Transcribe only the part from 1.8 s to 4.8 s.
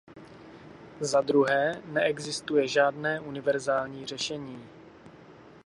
neexistuje žádné universální řešení.